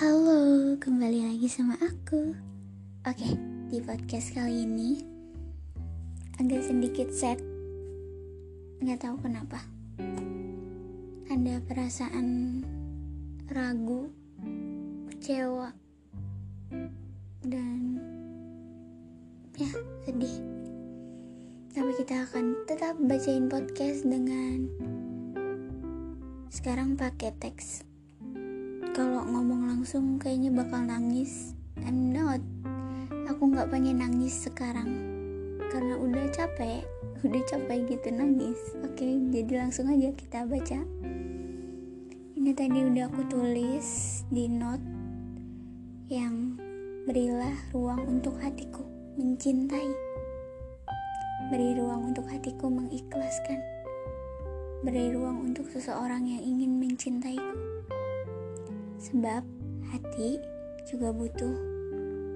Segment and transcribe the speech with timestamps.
[0.00, 2.32] Halo, kembali lagi sama aku.
[3.04, 3.36] Oke,
[3.68, 4.96] di podcast kali ini
[6.40, 7.36] agak sedikit sad.
[8.80, 9.60] Nggak tahu kenapa.
[11.28, 12.64] Ada perasaan
[13.52, 14.08] ragu,
[15.12, 15.68] kecewa,
[17.44, 18.00] dan
[19.60, 19.68] ya
[20.08, 20.36] sedih.
[21.76, 24.64] Tapi kita akan tetap bacain podcast dengan
[26.48, 27.89] sekarang pakai teks
[28.90, 31.54] kalau ngomong langsung kayaknya bakal nangis.
[31.86, 32.42] I'm not.
[33.30, 34.90] Aku nggak pengen nangis sekarang.
[35.70, 36.82] Karena udah capek
[37.26, 38.58] udah capek gitu nangis.
[38.82, 40.82] Oke jadi langsung aja kita baca.
[42.34, 44.86] Ini tadi udah aku tulis di note
[46.10, 46.58] yang
[47.06, 48.82] berilah ruang untuk hatiku
[49.14, 49.92] mencintai.
[51.52, 53.60] Beri ruang untuk hatiku mengikhlaskan.
[54.82, 57.70] Beri ruang untuk seseorang yang ingin mencintaiku.
[59.00, 59.42] Sebab
[59.88, 60.36] hati
[60.84, 61.56] juga butuh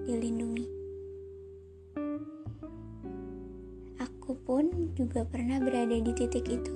[0.08, 0.64] dilindungi.
[4.00, 6.72] Aku pun juga pernah berada di titik itu,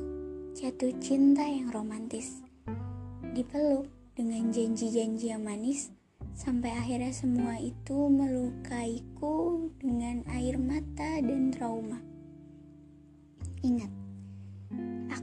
[0.53, 2.44] jatuh cinta yang romantis.
[3.33, 5.89] Dipeluk dengan janji-janji yang manis,
[6.36, 12.05] sampai akhirnya semua itu melukaiku dengan air mata dan trauma.
[13.64, 13.91] Ingat,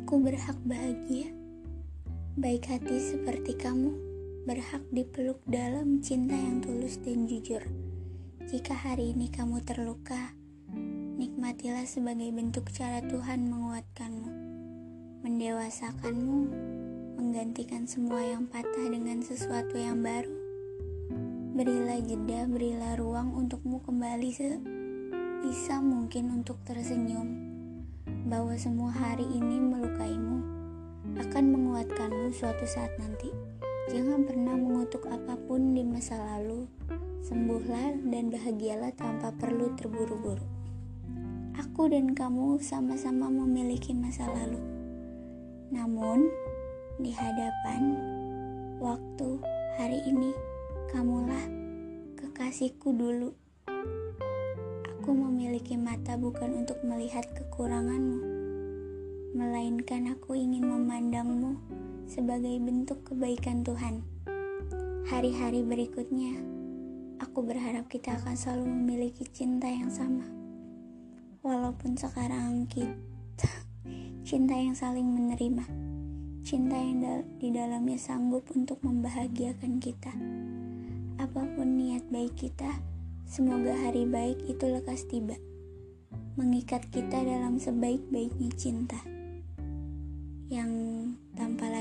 [0.06, 1.30] Aku berhak bahagia.
[2.38, 3.94] Baik hati seperti kamu,
[4.46, 7.66] berhak dipeluk dalam cinta yang tulus dan jujur.
[8.46, 10.38] Jika hari ini kamu terluka,
[11.18, 14.30] nikmatilah sebagai bentuk cara Tuhan menguatkanmu,
[15.26, 16.40] mendewasakanmu,
[17.18, 20.30] menggantikan semua yang patah dengan sesuatu yang baru.
[21.58, 27.50] Berilah jeda, berilah ruang untukmu kembali sebisa mungkin untuk tersenyum
[28.30, 30.38] bahwa semua hari ini melukaimu
[31.18, 33.55] akan menguatkanmu suatu saat nanti.
[33.89, 36.66] Jangan pernah mengutuk apa pun di masa lalu.
[37.25, 40.46] Sembuhlah dan bahagialah tanpa perlu terburu-buru.
[41.57, 44.62] Aku dan kamu sama-sama memiliki masa lalu.
[45.74, 46.29] Namun,
[47.01, 47.81] di hadapan
[48.81, 49.41] waktu
[49.78, 50.34] hari ini,
[50.94, 51.45] kamulah
[52.18, 53.34] kekasihku dulu
[55.06, 58.25] Aku memiliki mata bukan untuk melihat kekuranganmu,
[59.38, 61.62] melainkan aku ingin memandangmu
[62.06, 64.06] sebagai bentuk kebaikan Tuhan.
[65.10, 66.38] Hari-hari berikutnya,
[67.22, 70.26] aku berharap kita akan selalu memiliki cinta yang sama.
[71.46, 73.52] Walaupun sekarang kita
[74.30, 75.66] cinta yang saling menerima,
[76.42, 80.14] cinta yang di dalamnya sanggup untuk membahagiakan kita.
[81.22, 82.70] Apa pun niat baik kita,
[83.26, 85.34] Semoga hari baik itu lekas tiba,
[86.38, 89.02] mengikat kita dalam sebaik-baiknya cinta,
[90.46, 90.94] yang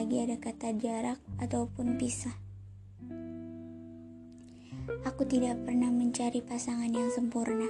[0.05, 2.37] lagi ada kata jarak ataupun pisah.
[5.09, 7.65] Aku tidak pernah mencari pasangan yang sempurna.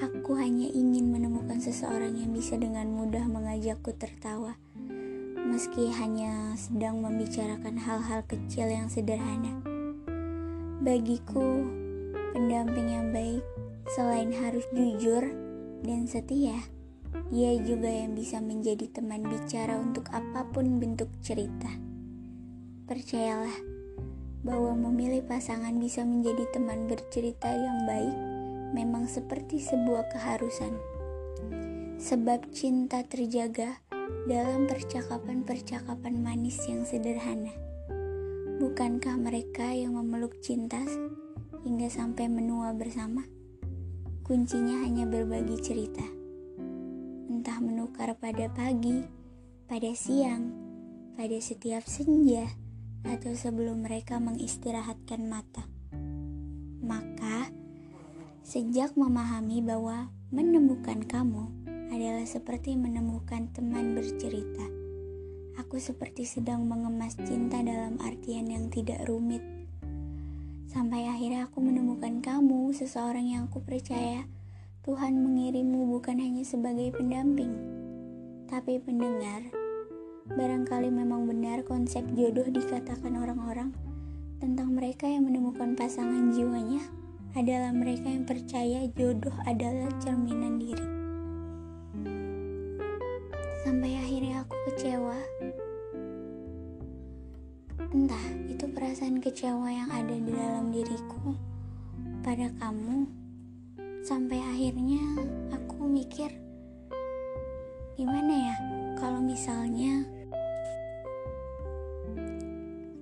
[0.00, 4.56] Aku hanya ingin menemukan seseorang yang bisa dengan mudah mengajakku tertawa,
[5.44, 9.60] meski hanya sedang membicarakan hal-hal kecil yang sederhana.
[10.80, 11.60] Bagiku,
[12.32, 13.44] pendamping yang baik
[13.92, 15.28] selain harus jujur
[15.84, 16.56] dan setia,
[17.34, 21.70] dia juga yang bisa menjadi teman bicara untuk apa pun bentuk cerita.
[22.84, 23.58] Percayalah
[24.44, 28.16] bahwa memilih pasangan bisa menjadi teman bercerita yang baik
[28.76, 30.76] memang seperti sebuah keharusan.
[31.96, 33.80] Sebab cinta terjaga
[34.28, 37.50] dalam percakapan-percakapan manis yang sederhana.
[38.60, 40.78] Bukankah mereka yang memeluk cinta
[41.64, 43.24] hingga sampai menua bersama.
[44.22, 46.13] Kuncinya hanya berbagi cerita.
[47.62, 49.04] Menukar pada pagi,
[49.70, 50.50] pada siang,
[51.14, 52.50] pada setiap senja,
[53.04, 55.66] atau sebelum mereka mengistirahatkan mata.
[56.82, 57.50] Maka,
[58.42, 61.50] sejak memahami bahwa menemukan kamu
[61.94, 64.66] adalah seperti menemukan teman bercerita.
[65.62, 69.42] Aku seperti sedang mengemas cinta dalam artian yang tidak rumit
[70.74, 74.26] Sampai akhirnya aku menemukan kamu, seseorang yang aku percaya
[74.84, 77.56] Tuhan mengirimmu bukan hanya sebagai pendamping,
[78.52, 79.40] tapi pendengar.
[80.28, 83.72] Barangkali memang benar konsep jodoh dikatakan orang-orang
[84.44, 86.84] tentang mereka yang menemukan pasangan jiwanya
[87.32, 90.88] adalah mereka yang percaya jodoh adalah cerminan diri.
[93.64, 95.16] Sampai akhirnya aku kecewa
[97.88, 101.32] Entah itu perasaan kecewa yang ada di dalam diriku
[102.20, 103.23] pada kamu
[104.04, 105.00] sampai akhirnya
[105.48, 106.28] aku mikir
[107.96, 108.56] gimana ya
[109.00, 110.04] kalau misalnya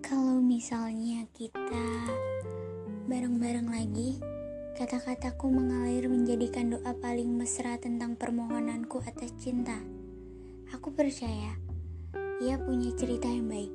[0.07, 1.87] kalau misalnya kita
[3.11, 4.21] bareng-bareng lagi,
[4.79, 9.75] kata-kataku mengalir menjadikan doa paling mesra tentang permohonanku atas cinta.
[10.71, 11.57] Aku percaya
[12.45, 13.75] ia punya cerita yang baik.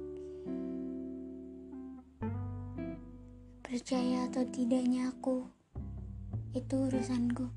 [3.66, 5.57] Percaya atau tidaknya aku,
[6.58, 7.54] itu urusanku.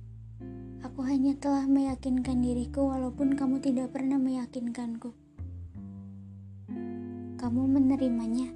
[0.85, 5.17] Aku hanya telah meyakinkan diriku walaupun kamu tidak pernah meyakinkanku.
[7.41, 8.53] Kamu menerimanya,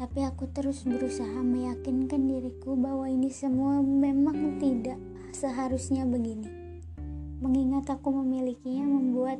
[0.00, 4.96] tapi aku terus berusaha meyakinkan diriku bahwa ini semua memang tidak
[5.36, 6.48] seharusnya begini.
[7.44, 9.36] Mengingat aku memilikinya membuat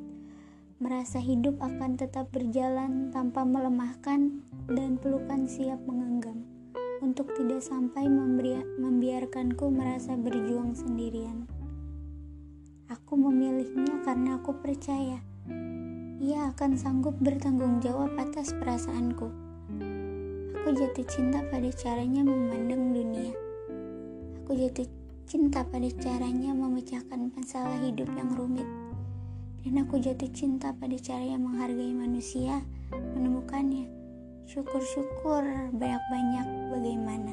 [0.76, 6.53] merasa hidup akan tetap berjalan tanpa melemahkan dan pelukan siap mengenggam
[7.04, 8.08] untuk tidak sampai
[8.80, 11.44] membiarkanku merasa berjuang sendirian.
[12.88, 15.20] Aku memilihnya karena aku percaya
[16.24, 19.28] ia akan sanggup bertanggung jawab atas perasaanku.
[20.56, 23.36] Aku jatuh cinta pada caranya memandang dunia.
[24.40, 24.88] Aku jatuh
[25.28, 28.64] cinta pada caranya memecahkan masalah hidup yang rumit.
[29.60, 32.64] Dan aku jatuh cinta pada cara yang menghargai manusia,
[33.12, 34.03] menemukannya.
[34.44, 37.32] Syukur-syukur banyak-banyak bagaimana.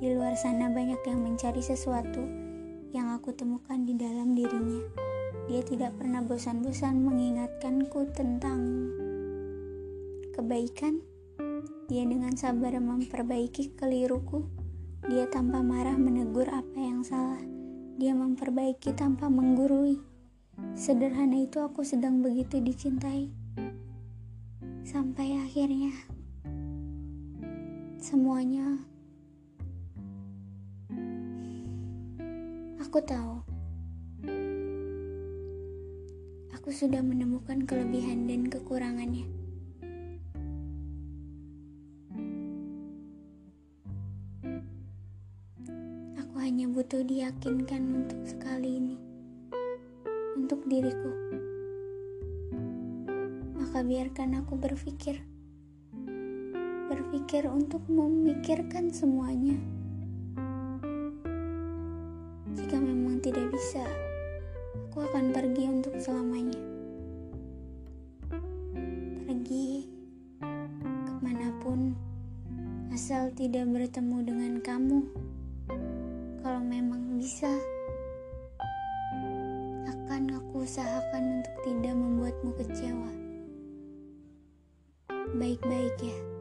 [0.00, 2.24] Di luar sana banyak yang mencari sesuatu
[2.96, 4.80] yang aku temukan di dalam dirinya.
[5.52, 8.88] Dia tidak pernah bosan-bosan mengingatkanku tentang
[10.32, 11.04] kebaikan.
[11.92, 14.48] Dia dengan sabar memperbaiki keliruku.
[15.06, 17.38] Dia tanpa marah menegur apa yang salah.
[18.00, 20.00] Dia memperbaiki tanpa menggurui.
[20.72, 23.28] Sederhana itu aku sedang begitu dicintai.
[24.88, 26.15] Sampai akhirnya
[28.06, 28.78] semuanya
[32.78, 33.42] aku tahu
[36.54, 39.26] aku sudah menemukan kelebihan dan kekurangannya.
[46.14, 48.96] Aku hanya butuh diyakinkan untuk sekali ini,
[50.38, 51.10] untuk diriku.
[53.58, 55.22] Maka biarkan aku berpikir,
[57.16, 59.56] berpikir untuk memikirkan semuanya.
[62.52, 63.80] Jika memang tidak bisa,
[64.76, 66.60] aku akan pergi untuk selamanya.
[69.24, 69.88] Pergi
[71.08, 71.96] ke mana pun,
[72.92, 75.00] asal tidak bertemu dengan kamu.
[76.44, 77.48] Kalau memang bisa,
[79.88, 83.12] akan aku usahakan untuk tidak membuatmu kecewa.
[85.32, 86.35] Baik-baik ya.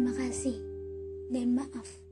[0.00, 0.56] Terima kasih
[1.28, 2.09] dan maaf.